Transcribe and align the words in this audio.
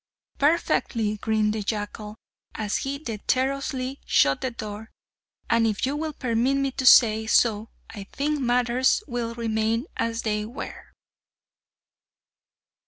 "Perfectly!" 0.39 1.17
grinned 1.17 1.53
the 1.53 1.61
jackal, 1.61 2.15
as 2.55 2.77
he 2.77 2.97
dexterously 2.97 3.99
shut 4.03 4.41
the 4.41 4.49
door, 4.49 4.89
"and 5.47 5.67
if 5.67 5.85
you 5.85 5.95
will 5.95 6.11
permit 6.13 6.55
me 6.57 6.71
to 6.71 6.87
say 6.87 7.27
so, 7.27 7.69
I 7.91 8.05
think 8.05 8.39
matters 8.39 9.03
will 9.05 9.35
remain 9.35 9.85
as 9.97 10.23
they 10.23 10.43
were!" 10.43 10.95